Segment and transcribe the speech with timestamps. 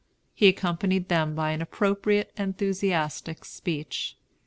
[0.33, 4.17] He accompanied them by an appropriate and enthusiastic speech.